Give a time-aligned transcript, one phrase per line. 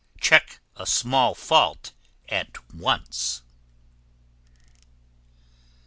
[0.19, 1.91] Check a small fault
[2.27, 3.43] at once.